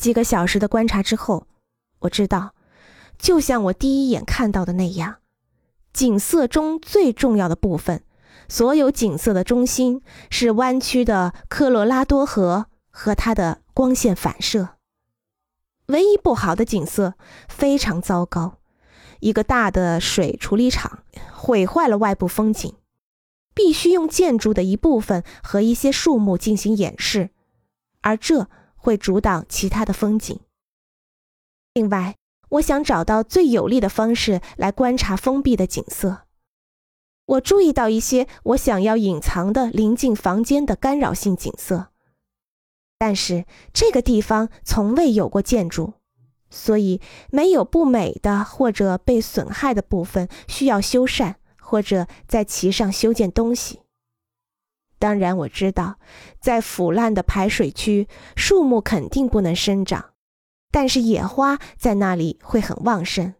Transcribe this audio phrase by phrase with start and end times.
[0.00, 1.46] 几个小时的观察之后，
[1.98, 2.54] 我知道，
[3.18, 5.16] 就像我第一眼看到的那样，
[5.92, 8.02] 景色中最重要的部分，
[8.48, 10.00] 所有景色的中心
[10.30, 14.70] 是弯曲的科罗拉多河和它的光线反射。
[15.88, 17.12] 唯一不好的景色
[17.50, 18.56] 非常糟糕，
[19.18, 22.74] 一个大的水处理厂毁坏了外部风景，
[23.52, 27.28] 必须用建筑的一部分和一些树木进行掩饰，
[28.00, 28.48] 而这。
[28.80, 30.40] 会阻挡其他的风景。
[31.74, 32.16] 另外，
[32.48, 36.22] 我想找到最有利的方式来观察封闭的景色。
[37.26, 41.90] 我注意到一些我想要隐藏的临近房间的干扰性景色，
[42.98, 45.92] 但是这个地方从未有过建筑，
[46.50, 47.00] 所以
[47.30, 53.82] 没有不美的或者被损害的部分需要修缮或者在其上修建东西。
[55.00, 55.98] 当然，我知道，
[56.40, 60.10] 在腐烂的排水区，树木肯定不能生长，
[60.70, 63.32] 但是野花在那里会很旺盛。